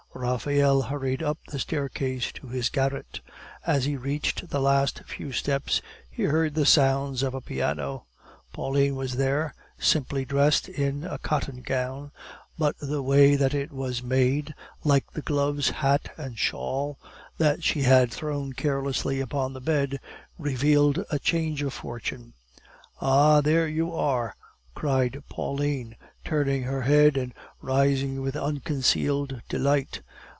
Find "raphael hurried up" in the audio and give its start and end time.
0.13-1.37